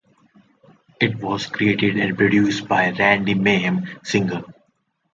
It 0.99 1.19
was 1.21 1.45
created 1.45 1.95
and 1.97 2.17
produced 2.17 2.67
by 2.67 2.89
Randi 2.89 3.35
Mayem 3.35 3.87
Singer. 4.03 4.43